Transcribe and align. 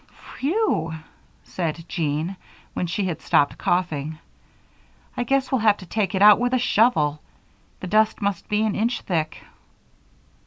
"Phew!" 0.37 0.95
said 1.43 1.85
Jean, 1.87 2.35
when 2.73 2.87
she 2.87 3.05
had 3.05 3.21
stopped 3.21 3.59
coughing. 3.59 4.17
"I 5.15 5.23
guess 5.23 5.51
we'll 5.51 5.59
have 5.61 5.77
to 5.77 5.85
take 5.85 6.15
it 6.15 6.23
out 6.23 6.39
with 6.39 6.55
a 6.55 6.57
shovel. 6.57 7.21
The 7.81 7.85
dust 7.87 8.19
must 8.19 8.49
be 8.49 8.63
an 8.65 8.73
inch 8.75 9.01
thick." 9.01 9.43